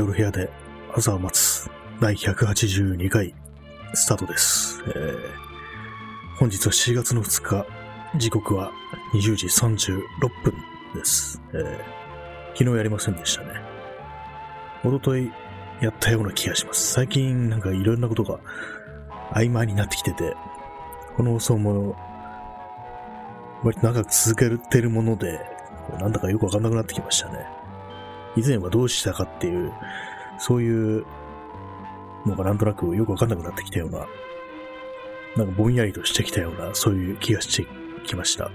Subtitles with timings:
[0.00, 0.48] 夜部屋で
[0.94, 1.68] 朝を待つ
[2.00, 3.34] 第182回
[3.92, 4.82] スタートです。
[4.86, 5.16] えー
[6.38, 7.66] 本日は7月の2日、
[8.16, 8.72] 時刻は
[9.12, 10.00] 20時36
[10.42, 10.54] 分
[10.94, 11.42] です。
[11.52, 13.60] えー昨日やりませんでしたね。
[14.82, 15.30] おととい
[15.82, 16.94] やったような気がします。
[16.94, 18.40] 最近なんかいろんなことが
[19.32, 20.34] 曖昧になってきてて、
[21.14, 21.94] この放送も
[23.62, 25.38] 割と長く続けてるもので、
[26.00, 27.59] なんだかよくわかんなくなってきましたね。
[28.36, 29.72] 以前はどうしたかっていう、
[30.38, 31.04] そういう
[32.26, 34.06] のがなんとなくよくわかんなくなってきたような、
[35.36, 37.68] なんかぼんやりとしてきたような、そういう気がして
[38.06, 38.50] きました。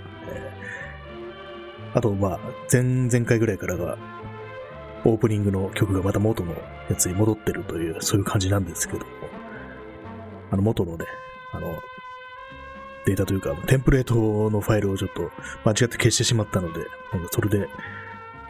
[1.94, 2.39] あと、まあ、
[2.72, 3.97] 前々回ぐらいからが、
[5.05, 6.53] オープニングの曲がまた元の
[6.89, 9.05] やつに戻ってるという、そういう感じなんですけども、
[10.52, 11.05] あの元のね、
[11.53, 11.67] あの、
[13.05, 15.31] データというか、テンプレートのファイルをちょっと
[15.63, 16.80] 間違って消してしまったので、
[17.13, 17.72] なんかそれで、こ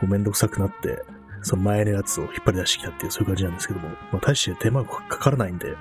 [0.03, 1.03] うめんどくさくなって、
[1.45, 5.75] その前のやつを引っ張り出してきたっていう、そういう感じなんですけども、まあ、大して手間がかからないんで、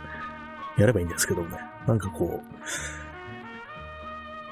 [0.76, 2.42] やればいいんですけどもね、なんかこ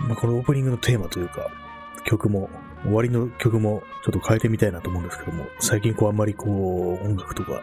[0.00, 1.50] う、まあ、このオープニングのテーマというか、
[2.04, 2.48] 曲も、
[2.82, 7.62] 終わりの曲もちょっと変えてみたいなと思うんですけども、最近こうあんまりこう、音楽とか、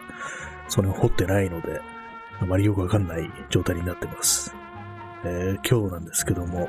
[0.68, 1.80] それを掘ってないので、
[2.40, 4.54] あまりよくわかんない状態になってます。
[5.24, 6.68] えー今日なんですけども、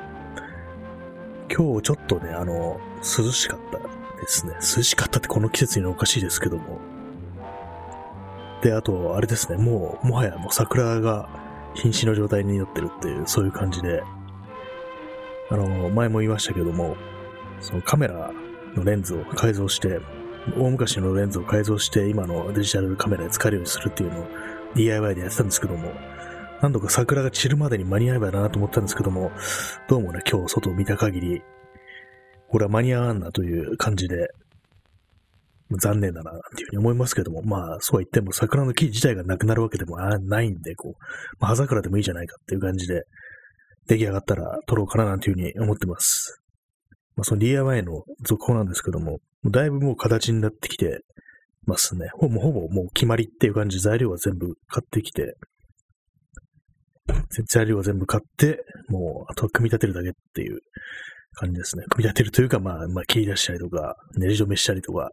[1.48, 3.91] 今日ちょっとね、あの、涼しかった。
[4.22, 4.54] ですね。
[4.54, 6.78] 涼しかったってこの季節におかしいですけども。
[8.62, 11.28] で、あと、あれですね、もう、もはやもう桜が
[11.74, 14.02] 瀕死の状態になってるっていう、そういう感じで、
[15.50, 16.96] あの、前も言いましたけども、
[17.60, 18.30] そのカメラ
[18.76, 20.00] のレンズを改造して、
[20.56, 24.26] 大昔のレンズを改造して、今のデジタルカメラで使えるようにするっていうのを
[24.74, 25.92] DIY でやってたんですけども、
[26.60, 29.32] 何度か桜が散るまでに間に合えばなと思ったんですけども、
[29.88, 31.42] どうもね、今日外を見た限り、
[32.52, 34.28] これは間に合わんなという感じで、
[35.80, 40.92] 残念だな、っていうふうに思いますけども、まあ、そうは言っても桜の木自体がなくなるわけでもないんで、こう、
[41.40, 43.04] まあ、葉桜でもいいじゃないかっていう感じで、
[43.88, 46.42] 出来上がったら撮ろうかななんていうふうに思ってます。
[47.16, 49.20] まあ、その DIY の続報なんですけども、
[49.50, 50.98] だいぶもう形になってきて
[51.64, 52.10] ますね。
[52.12, 55.36] ほぼほぼもう決まりっていう感じ材料は全部買ってきて、
[57.50, 60.58] 材料は全部買って、もうあとは組み立てるだけっていう
[61.34, 61.84] 感じですね。
[61.90, 65.10] 組み立てるというか、まあ、まあ、切り出したりとか、練り止めしたりとか、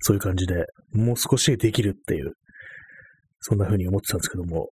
[0.00, 2.32] そういう感じで、もう少しできるっていう、
[3.40, 4.68] そんな風に思ってたんですけども、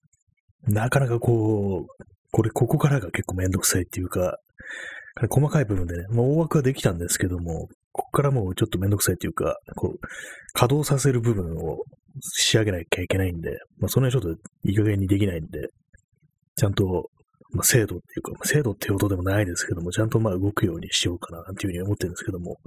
[0.65, 4.37] なかなかこう、これ、ここからが結構めんどくさいっていうか、
[5.28, 9.99] 細かい部分でね、まあ、大枠はできたんですけども、ここからもうちょっとめんどくさいっていうか、こう、
[10.53, 11.78] 稼働させる部分を
[12.21, 15.69] 仕上げなきゃいけないんで、まあ、その辺ちょっといい加減にできないんで、
[16.56, 17.10] ちゃんと、
[17.53, 22.59] まあ、精度っていうか、まあ精度っていうことでもないですけども、ちゃんとまあ動くようにしようかな、なんていうふうに思ってるんですけども、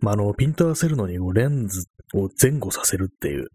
[0.00, 3.48] まあ、あの、ピント合わせるのにレンズを前後させるっていう、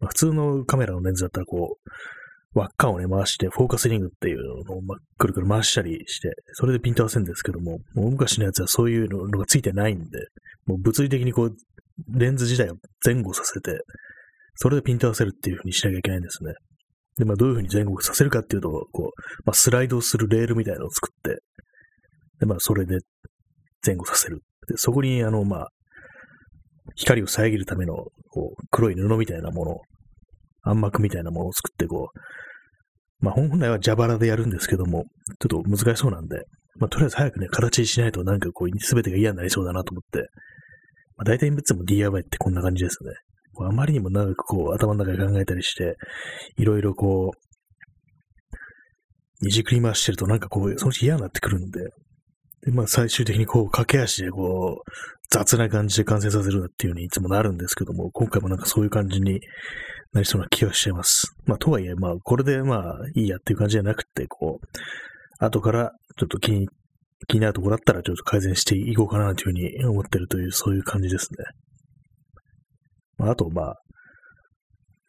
[0.00, 1.90] まあ、普通のカメラのレンズだったらこう、
[2.58, 10.18] 輪っかをね、回して、フォーカスリングっていうのを、まあ、くるくる回したりして、それでピント合わせるんですけども、もう昔のやつはそういうのがついてないんで、
[10.66, 11.56] もう物理的にこう、
[12.08, 13.80] レンズ自体を前後させて、
[14.54, 16.54] それでピント合わせるっていう風にしなきゃいけないんですね。
[17.18, 21.42] で、まあ、どういう風に前後させるかっていうと、こう、まあ、スライドするレールみたいなのを作って、
[22.40, 22.98] で、まあ、それで
[23.86, 24.40] 前後させる。
[24.68, 25.68] で、そこに、あの、まあ、
[26.96, 27.94] 光を遮るための、
[28.30, 29.76] こう、黒い布みたいなもの、
[30.62, 32.18] 暗幕みたいなものを作って、こう、
[33.24, 35.04] まあ、本来は蛇腹でやるんですけども、
[35.38, 36.44] ちょっと難しそうなんで、
[36.80, 40.28] まあ、とりあえず早くね、形にしないとなんかこう、すべてが嫌になりそうだなと思って、
[41.16, 43.12] まあ、大体いつも DIY ってこんな感じですね。
[43.62, 45.96] あまりにも長くこう、頭の中で考えたりして、
[46.56, 47.36] いろいろこう、
[49.46, 51.80] いじくり回してるとなんかこう、そのうち嫌になってくるんで、
[52.64, 54.90] で、まあ最終的にこう、駆け足でこう、
[55.30, 59.40] 雑な感じで完成させるなっていう風にいつもなるんですけども、今回もなんかそういう感じに
[60.12, 61.34] なりそうな気がしちゃいます。
[61.44, 66.68] まあとはいえ、まあこれでまあいいやっていう感じじゃなくて、こう、後からちょっと気に、
[67.26, 71.44] 気になるところだったらちょっと改善していこうかなというふうに思ってるという、そういう感じですね。
[73.18, 73.76] まあ、あと、まあ、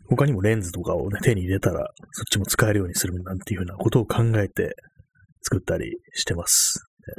[0.08, 4.76] 他にもレンズとかをね、手に入れたら、そっちも使えるようにするなんていうふうなことを考えて
[5.42, 6.88] 作ったりしてます。
[7.08, 7.12] え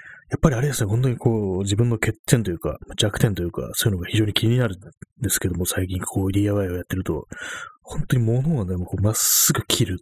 [0.00, 4.80] ーやっぱりあれですね、本当にこう、自分の欠点というか、弱点というか、そういうのが非常に気になるん
[5.20, 7.26] ですけども、最近こう DIY をやってると、
[7.82, 9.98] 本当に物をね、もうまっすぐ切る、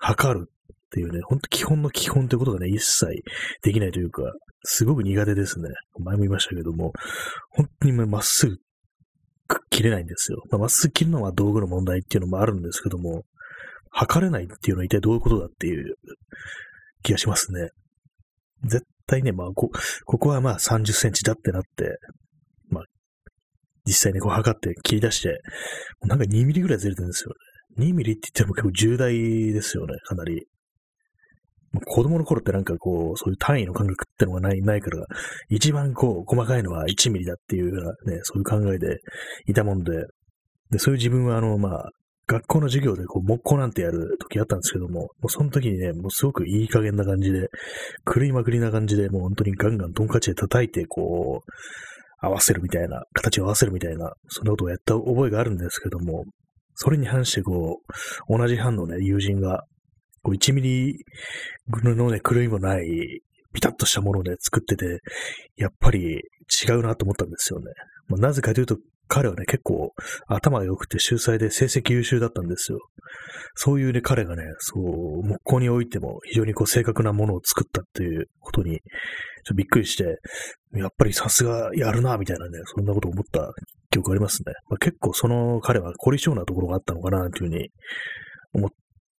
[0.00, 3.24] 測るっていうね、本当基本の基本ということがね、一切
[3.62, 4.22] できないというか、
[4.62, 5.68] すごく苦手ですね。
[5.98, 6.92] 前も言いましたけども、
[7.50, 8.56] 本当にまっすぐ
[9.70, 10.42] 切れないんですよ。
[10.50, 13.24] まあ、まっすぐ切るのは道具の問題っていうのもあるんですけども、
[13.90, 15.94] 測れないっていうのは一体どういうことだっていう
[17.02, 17.70] 気がしますね。
[18.64, 19.70] 絶対ね、まあこ、
[20.04, 21.98] ここはまあ30センチだってなって、
[22.70, 22.84] まあ、
[23.86, 25.40] 実際にこう測って切り出して、
[26.02, 27.30] なんか2ミリぐらいずれてるんですよ
[27.78, 27.86] ね。
[27.90, 29.12] 2ミリって言っても結構重大
[29.52, 30.46] ですよね、かなり。
[31.86, 35.04] 子供の頃ってなんかこう、そういう単位の感覚ってのがない、ないから、
[35.48, 38.98] 一番こう、細かいのは1ミリだっていうようなね、そういう考えで
[39.46, 39.92] いたもんで、
[40.70, 41.90] で、そういう自分はあの、まあ、
[42.26, 47.48] 学校の授業でこう木工なんてやる時あったんですけども、もうその時にね、もうすごくいい加減な感じで、
[48.06, 56.24] 狂いまくりな感じで、もう本当にガンガントンカチで叩いて、こう、合わせるみたいな、形を合わせるみたいな、そんなことをやった覚えがあるんですけども、
[56.74, 57.80] それに反してこ
[58.28, 59.64] う、同じ班のね、友人が、
[60.24, 61.04] こう1ミリ
[61.84, 63.20] のね、狂いもない、
[63.52, 64.98] ピタッとしたもので作ってて、
[65.56, 66.22] やっぱり
[66.66, 67.66] 違うなと思ったんですよね。
[68.08, 69.92] まあ、なぜかというと、彼はね、結構
[70.26, 72.78] 頭が良くて秀才で成績優秀だったんですよ。
[73.54, 78.82] そういうね、彼がね、そう、木工においても非常にこう正確なものを作ったっていうことに、ちょっ
[79.48, 80.16] とびっくりして、
[80.74, 83.52] やっぱりさすがやるな、みたいなね、そんなことを思った
[83.90, 84.54] 記憶ありますね。
[84.68, 87.68] まあ、結構その彼は凝り性なところがあったのかな、というふうに
[88.54, 88.70] 思っ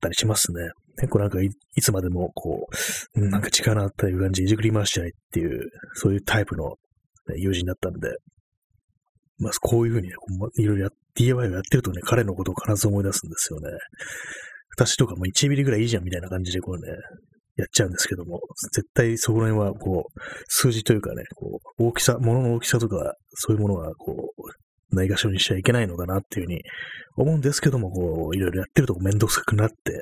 [0.02, 0.72] たりしますね。
[0.98, 1.50] 結構なんかい
[1.82, 2.68] つまでもこ
[3.16, 6.70] う、なんか力あったいう感じいじくり回しちゃいっていう、そういうタイプの、
[7.28, 8.10] ね、友人だったんで、
[9.38, 10.16] まあ、こういうふうにね、
[10.58, 13.70] いろいろ DIY をやってるとね、彼のことを必ず思い出すんですよね。
[14.78, 16.92] 私とかも1ミリぐらいいいじゃんみたいな感じでこうね、
[17.58, 18.42] やっちゃうんですけども、
[18.74, 26.62] 絶対そこら辺はこう、数字というかね、こう、大きさ、物の大きさとか、そういうものはこう、ないがしろにしちゃいけないのだなっていうふうに
[27.16, 30.02] 思うんですけども、こう、いろいろやってるとめんどくさくなって、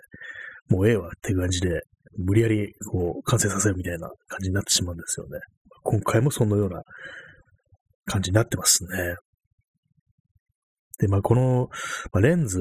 [0.69, 1.81] もうええわって感じで、
[2.17, 5.39] 無理やりこう、完成させるみたいな感じになってしまうんですよね。
[5.83, 6.83] 今回もそのような
[8.05, 9.15] 感じになってますね。
[10.99, 11.69] で、まあ、この、
[12.11, 12.59] まあ、レンズ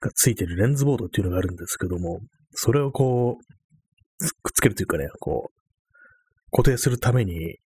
[0.00, 2.20] がついてるレンズボードっていうのがあるんですけども、
[2.52, 7.58] それをこう、くっつけるというかね、こう、固定するために、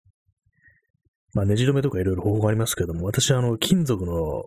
[1.33, 4.43] まあ、ネジ止めとかいろいろ方法がありますけども、私はあの、金属の、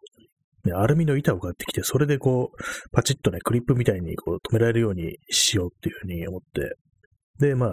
[0.67, 6.77] ね、アルミの板を買ってきて、それでこう、パチッとね、クリップみたいにこう止められるようにしようっていうふうに思って、
[7.39, 7.71] で、まあ、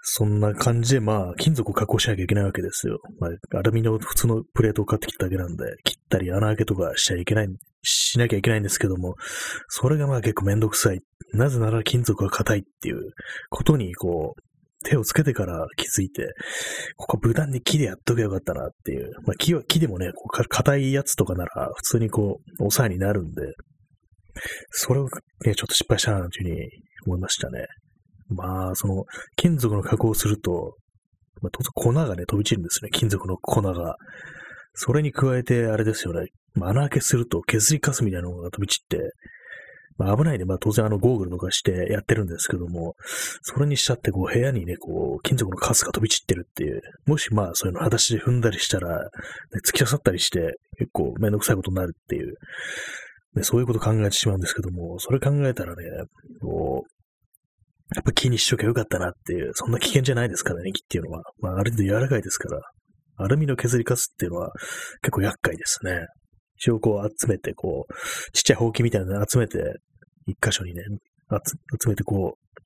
[0.00, 2.98] そんな感じで、まあ、金属を加工しなきゃいけないわけですよ。
[3.18, 7.48] まあ、アルミの普通のプレートを買ってきただけなんで、切ったり穴開けとかしちゃいけない、
[7.82, 9.16] しなきゃいけないんですけども、
[9.68, 11.00] それがまあ結構めんどくさい。
[11.34, 13.12] なぜなら金属が硬いっていう
[13.50, 14.42] ことに、こう、
[14.84, 16.34] 手をつけてから気づいて、
[16.96, 19.10] ここ無断に木でやっとけばよかったなっていう。
[19.26, 23.42] まあ木は、木でもね、こう硬いやつとかなら普通にこう、抑えになるんで、
[24.70, 25.08] それを
[25.44, 26.68] ね、ちょっと失敗したなというふうに
[27.06, 27.66] 思いましたね。
[28.28, 29.04] まあ、その、
[29.36, 30.76] 金属の加工をすると、
[31.40, 32.90] まあ、当然粉がね、飛び散るんですね。
[32.92, 33.96] 金属の粉が。
[34.74, 36.28] それに加えて、あれですよね。
[36.54, 39.12] まあ、穴開けすると削りカスみたいなのが飛び散って、
[39.98, 42.94] まあ、危ないで、まあ、当然あの、ゴーグルとかしてやってるんですけども、
[43.42, 49.04] それにしちゃって、こう、部屋にね、こう、金属のカスが飛び散ってるっていう、もしまあ、そういうの裸足で踏んだりしたら、ね、
[49.66, 52.34] 突き刺さったりして、結構めんどくさいことになるっていう、
[53.34, 55.82] ね、そういうこと考えてしまうんですけども、それ考えたらね、
[56.40, 56.98] こう、
[57.94, 61.22] やっぱ木にしとけばよかったなっていう、そんな危険じゃないですからね、木っていうのは。
[61.40, 62.60] まあ、ある程度柔らかいですから、
[63.16, 64.52] アルミの削りカスっていうのは
[65.02, 66.06] 結構厄介ですね。
[66.58, 69.58] 一応こう集めて、こう、ちっちゃいほうきみたいなの集めて、
[70.28, 70.82] 一箇所にね、
[71.80, 72.58] 集めてこう、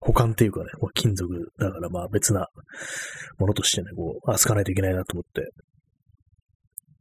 [0.00, 2.48] 保管っていうかね、金属だからまあ別な
[3.38, 5.52] ものとしてね、こう、扱わないといけないなと思って、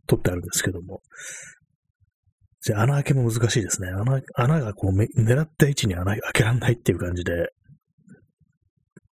[0.07, 1.01] 取ってあるんですけども、
[2.61, 3.89] じゃあ穴開けも難しいですね。
[3.89, 7.49] 穴、穴がこう狙った位置に穴開けらんないっていう感じで、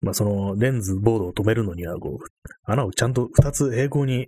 [0.01, 2.25] まあそのレンズボードを止めるのにはこう、
[2.69, 4.27] 穴をちゃんと2つ平行に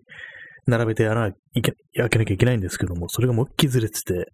[0.67, 4.27] 並べて穴開けなきゃいけないんですけども、それがもっきずれてて、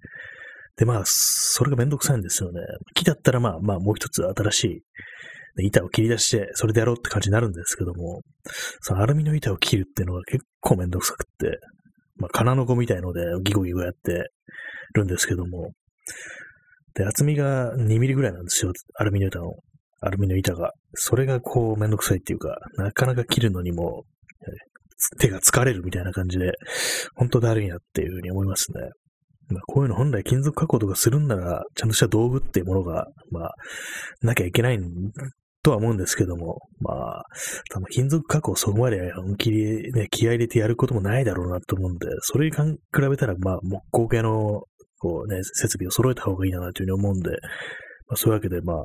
[0.77, 2.59] でまあ、それがめんどくさいんですよね。
[2.95, 4.81] 木だったらまあまあもう一つ新しい
[5.63, 8.21] 板を切り出して、それでやろうって感じになるんですけども、
[8.81, 11.59] そのアルミの板を切るっていうのが結構めんどくさくって、
[12.17, 14.29] まあ、金の子みたいのでギゴギゴやって
[14.93, 15.71] るんですけども、
[16.95, 19.53] で、厚みが2ミリぐらいなんですよ、アルミの板の。
[20.01, 20.71] アルミの板が。
[20.93, 24.03] それがこうめんどくさいっていうか、なかなか切るのにも、
[25.19, 26.53] 手が疲れるみたいな感じで、
[27.15, 28.79] 本当だるいなっていうふうに思いますね。
[29.49, 33.53] まあ、こういうの本来金属加工とかするんなら、ちゃんとした道具っていうものが、まあ、
[34.21, 34.79] なきゃいけない
[35.63, 37.23] とは思うんですけども、まあ、
[37.71, 42.77] 多分金属加工そこまで本気でね、気合入れてやることもないだろうなと思うんで、それに比
[43.09, 44.63] べたら、まあ、木工系の、
[44.97, 48.77] こうね、設備を揃えた方がいいなというふうに思うんで、まあ、そういうわけで、まあ、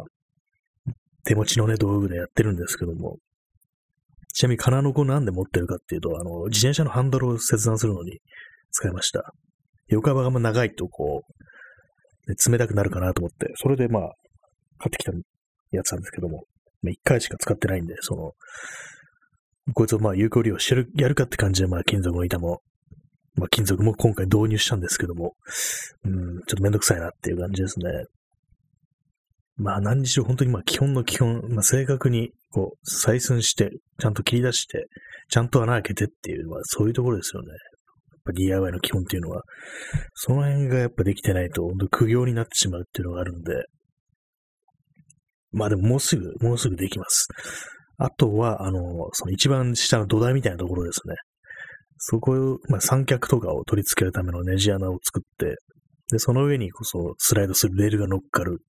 [1.25, 3.17] 手持ちのね、道具でやってるんですけども、
[4.33, 8.21] ちなみに金の子なんで持ってるかっていうと、あの、自転車のハンドルを切断するのに
[8.71, 9.33] 使いました。
[9.91, 11.25] 横幅が長いとこ
[12.27, 14.03] う、ね、冷たくなるかなと思って、それでまあ、
[14.79, 15.13] 買ってきた
[15.73, 16.45] やつなんですけども、
[16.85, 18.33] 一回しか使ってないんで、その、
[19.75, 22.63] こいつをまあ有効利用してる、やるかって感じで、まあ金属の板も
[23.37, 25.35] まあ、金属も今回導入したんですけども、
[26.05, 26.13] うん、
[26.47, 27.87] ちょっとめんどくさいなっていう感じですね。
[29.57, 34.89] まあ何にしろ本当にまあ基本の基本、まあ正確にこう採寸して、ちゃんと切り出して、
[35.29, 37.49] ちゃんと穴開けてっていうのはそういうところですよね。
[38.31, 39.43] ぱ DIY の基本っていうのは、
[40.15, 43.53] その辺がやっぱできてないと、本当苦行になってしまうっていうのがあるんで、
[45.53, 47.29] まあでももうすぐ、もうすぐできます。
[47.99, 48.81] あとは、あの、
[49.13, 51.15] その一番下の土台みたいなところですね。
[51.99, 55.57] そこを、まあ、三脚とかを取り付けるためのネジ穴を作って、
[56.11, 58.61] で、その上にこそスライドするレールが乗っかる。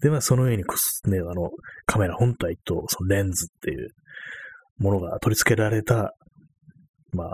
[0.00, 1.50] で、まあ、その上にこそね、あの、
[1.86, 3.90] カメラ本体とそのレンズっていう
[4.78, 6.12] ものが取り付けられた、
[7.12, 7.30] まあ、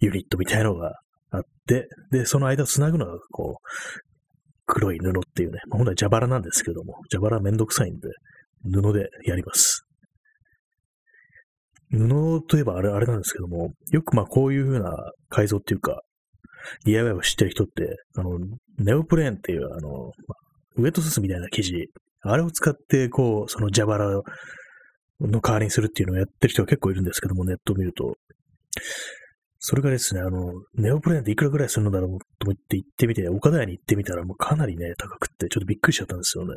[0.00, 0.92] ユニットみたいなのが
[1.30, 3.66] あって、で、その間を繋ぐのが、こう、
[4.66, 8.08] 黒い布っていうね、まあ、本来蛇腹なんですけども、蛇腹めんどくさいんで、
[8.64, 9.86] 布でやります。
[11.90, 14.92] 布といえばあれ、あれなんですけども、よくまあこういう風な
[15.28, 16.00] 改造っていうか、
[16.84, 18.38] DIY を知ってる人って、あの、
[18.78, 20.10] ネオプレーンっていう、あの、
[20.76, 21.90] ウェットスーツみたいな生地、
[22.22, 24.06] あれを使って、こう、その蛇腹
[25.20, 28.16] の代わりにするっていうのをやってる人が結構いるんですけども、ネットを見ると。
[29.68, 36.54] それがですね、あの、ネオプレーンっていくらぐらいするのだろうと思って行ってみて、岡田屋に行ってみたらもうかなりね、高くって、ちょっとびっくりしちゃったんですよね。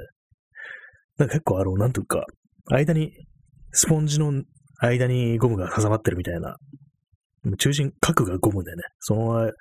[1.17, 2.23] だか結構あの、なんというか、
[2.67, 3.11] 間に、
[3.71, 4.43] スポンジの
[4.77, 6.57] 間にゴムが挟まってるみたいな、
[7.57, 9.51] 中心角がゴムでね、そのまま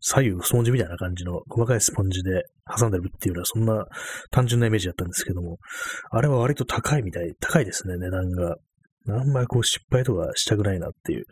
[0.00, 2.44] 左右スポンジみたいな感じの細かいスポンジで
[2.78, 3.84] 挟んでるっていうのはそんな
[4.30, 5.58] 単純なイメージだったんですけども、
[6.10, 8.56] あれは割と高いみたい、高いですね、値段が。
[9.08, 11.26] あんまりこう失敗とかしたくないなっていう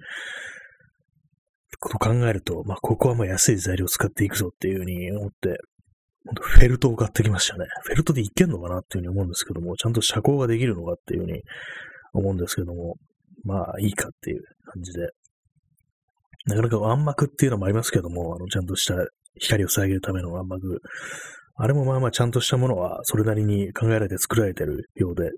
[1.85, 5.59] こと考えると、まあ、ここはまあ安い材料を使っていくぞっていうふうに思って、
[6.41, 7.67] フェルトを買ってきましたね。
[7.83, 11.43] フェルトでいけんのかなっていうふうに思うんですけども、ちゃんと遮光ができるのかっていうふうに
[12.15, 12.97] 思うんですけども、
[13.45, 15.11] まあいいかっていう感じで。
[16.47, 18.95] なかなか暗幕っていうのもありますけども、あの、ちゃんとした
[19.39, 20.81] 光を遮るための暗幕。
[21.57, 25.31] あれもまあまあちゃんとしたものはそれなりに考えられて作られてるようで、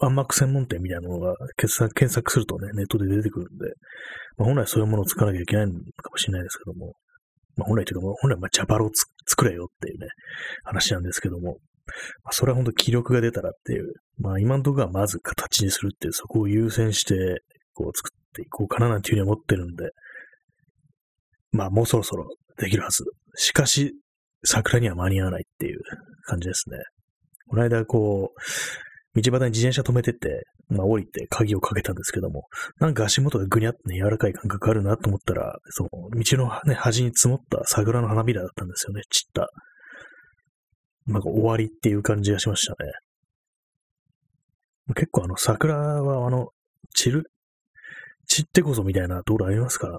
[0.00, 3.66] 暗幕専門店みたいなものが検索するとね、ネットで出てくるんで、
[4.36, 5.78] まあ、本来そういうものを作らなきゃいけないのか
[6.10, 6.94] もしれないですけども、
[7.56, 8.90] まあ、本来というか、本来まあジャパロを
[9.26, 10.06] 作れよっていうね、
[10.62, 11.58] 話なんですけども、
[12.22, 17.42] まあ、それは本当気力が出たらっていう、まあ今のところはまず形にするっていう、そこを優先して、
[17.74, 19.90] こう作っていこうかななんていうふうに思ってるんで、
[21.50, 22.26] まあもうそろそろ
[22.58, 23.04] できるはず。
[23.36, 23.94] しかし、
[24.44, 25.80] 桜には間に合わないっていう
[26.24, 26.78] 感じですね。
[27.48, 32.46] この間、こう、道端に自転車止めてて、まあ降りて鍵をかけたんですけども、
[32.80, 39.48] なんか足元がぐにゃってね、柔らかい感覚あるなと思ったら、その道のね、端に積もった桜の花びらだったんですよね、散った。
[41.06, 42.90] なんか終わりっていう感じがしましたね。
[44.94, 46.48] 結構あの桜はあの、
[46.94, 47.30] 散る、
[48.26, 49.98] 散ってこそみたいなところありますからね。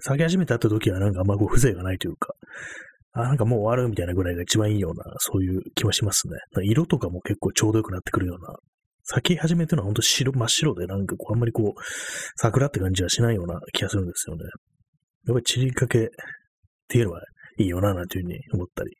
[0.00, 2.34] 咲き始めたった時はなんかあんまこう風情がないというか、
[3.12, 6.34] あ、なんかもう終わるみたいなぐらいが一番いいような、そういう気はしますね。
[6.62, 8.56] 色とかも結構ちょうど良くなってくるような。
[9.02, 11.80] 咲き始めてるのは本当白、真っ白でなんかこうあんまりこう、
[12.36, 14.44] 桜って感じはしないような気がするんですよね。
[15.26, 16.08] やっぱり散りかけっ
[16.88, 17.22] ていうのは
[17.58, 18.92] いいよな、なんていうふうに思ったり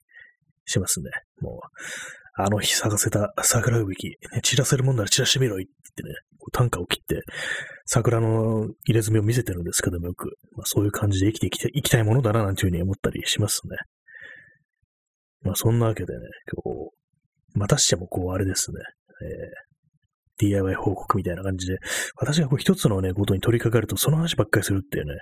[0.65, 1.11] しますね。
[1.41, 7.23] もう、あの日咲かせた桜吹雪、ね、散らせるもんなら散らしてみろいって言ってね、短歌を切って、
[7.85, 13.77] 桜の入れ墨を見せてるんですけども、よく、まあ、そういう感じで生きていきたいきたいものだな、なんていうふうに思ったりしますね。
[15.43, 16.21] まあ、そんなわけでね、
[16.65, 16.91] 今日、
[17.59, 18.79] またしてもこう、あれですね、
[19.23, 19.71] え
[20.41, 21.79] DIY 報告みたいな感じで、
[22.17, 25.13] 私がこう一つのね、ことに取り掛かると、その話ばっかりするっていうね、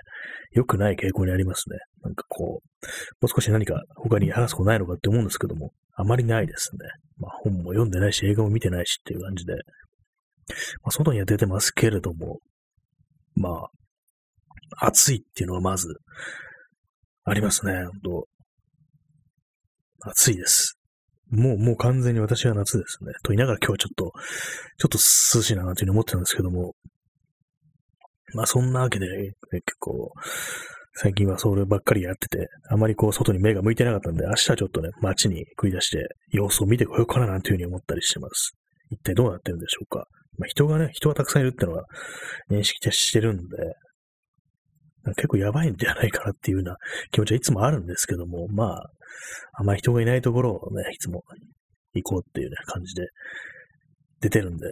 [0.53, 1.77] 良くない傾向にありますね。
[2.03, 2.85] なんかこう、
[3.21, 6.79] もう少し何か他に話すことないのかって思うんですけども、あまりないですね。
[7.17, 9.59] まあ本も読んでないし、映画も見てないしっていう感じで、ま
[10.85, 12.39] あ外には出てますけれども、
[13.35, 15.87] まあ、暑いっていうのはまず、
[17.25, 18.27] ありますね、本当
[20.01, 20.77] 暑いです。
[21.29, 23.11] もう、もう完全に私は夏ですね。
[23.23, 24.11] と言いながら今日はちょっと、
[24.77, 24.97] ちょっと
[25.37, 26.73] 涼しいななんていうふうに思ってたんですけども、
[28.33, 29.05] まあそんなわけで、
[29.51, 30.11] 結構、
[30.95, 38.53] 最近はそればっかりやってて、あまりこう外に目が向いてなかったんで、明日はちょっとね、街に繰り出して様子を見てこようかななんていうふうに思ったりしてます。
[38.89, 40.07] 一体どうなってるんでしょうか。
[40.37, 41.85] まあ人がね、人がたくさんいるってのは
[42.49, 43.43] 認識してるんで、
[45.15, 46.77] 結構やばいんじゃないかなっていうような
[47.11, 48.89] 気持ちはいつもあるんですけども、まあ、
[49.53, 51.23] あんまり人がいないところをね、いつも
[51.93, 53.07] 行こうっていうね、感じで
[54.21, 54.71] 出てるんで、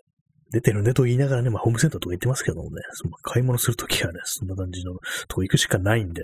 [0.51, 4.93] 出てるんでと言いながらね、まあ、ホームセンターとか行ってますけどもね、その買い物するときはね、そんな感じの
[5.27, 6.21] とこ行くしかないんで、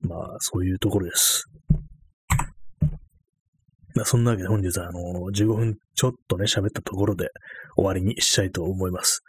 [0.00, 1.44] まあ、そういうところです。
[3.94, 5.00] まあ、そんなわけで本日はあの、
[5.32, 7.30] 15分ちょっとね、喋ったところで
[7.76, 9.22] 終わりにしたいと思います。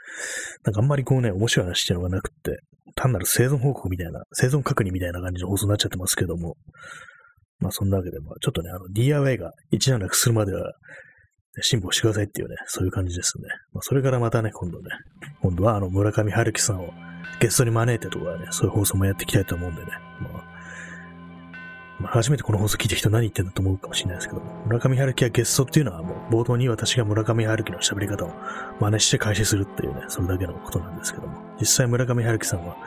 [0.64, 2.60] なんかあんまりこうね、面白い話っていうのがなくって、
[2.96, 6.56] 単なる生存報告みたいな、生存確認みたいな感じの放送になっちゃってますけども、
[7.60, 10.74] まあそんなわけで、まあちょっとね、あの DIY が一段落するまでは
[11.62, 13.46] 辛抱してくださいっていうね、そういう感じですね。
[13.74, 14.90] まあそれからまたね、今度ね、
[15.42, 16.94] 今度はあの村上春樹さんを
[17.40, 19.88] ゲストに招いてとかね、そういう放送もやっていきたいと思うんでね、
[20.22, 20.50] まあ
[22.00, 28.32] まあ、初めてこの放送聞いた人何言ってんだと思うかもしれないですけども、村上春樹はゲストっていうのはもう冒頭に私が村上春樹の喋り方を
[28.80, 32.78] 真似して開始するっていうね、それだけのことなんですけども、実際村上春樹さんは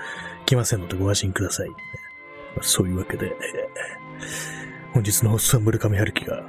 [0.47, 1.69] 来ませんのでご安心ください。
[2.63, 4.62] そういうわけで、えー、
[4.93, 6.45] 本日の放送は村上春樹が、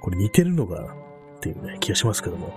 [0.00, 0.94] これ似てるのか
[1.36, 2.54] っていうね、気がしますけども、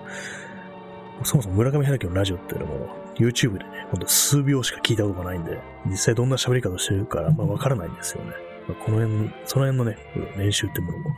[1.23, 8.31] そもそも村上春樹のラジオっていうのも、YouTube でね、ほんと数秒しか聞いたことがないんで、実際どんな喋り方をしてるか、まあわからないんですよね。
[8.67, 9.97] まあ、この辺、その辺のね、
[10.37, 11.15] 練習ってものも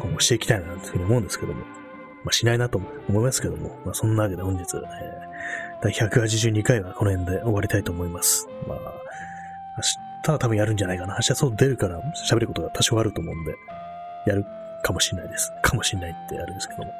[0.00, 1.60] 今後していきたいなというふうに思うんですけども、
[2.24, 4.82] まあ、しないなと思いますけども、まあ、そんなわけで本日、えー、
[5.82, 8.48] 第182回はこの辺で終わりたいと思います。
[8.68, 8.78] まあ、
[10.24, 11.14] ったら多分やるんじゃないかな。
[11.14, 13.54] 明日そう出るから喋ることが多少あると思うんで、
[14.26, 14.46] やる
[14.82, 15.52] かもしれないです。
[15.62, 16.92] かもしれないってあるんですけども。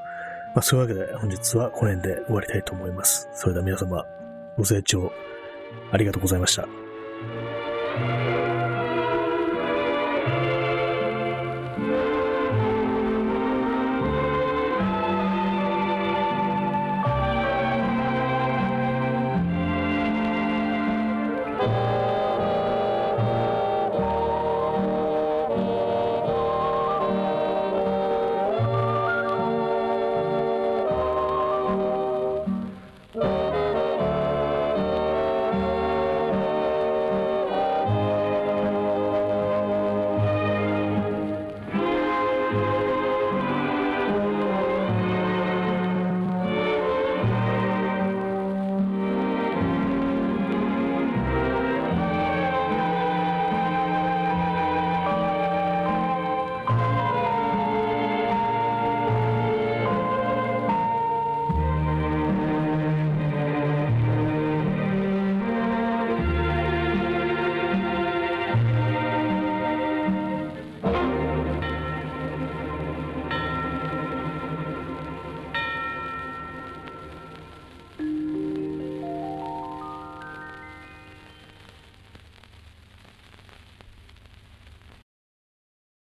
[0.54, 3.28] まあ、そういうわけで本日はこの辺で終わりたいと思います。
[3.32, 4.04] それでは皆様、
[4.56, 5.10] ご清聴
[5.90, 6.68] ありがとうございました。